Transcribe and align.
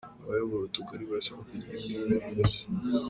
Abayobora 0.23 0.61
utugari 0.63 1.03
barasabwa 1.09 1.41
kugira 1.49 1.77
imyumvire 1.85 2.15
inoze 2.29 2.61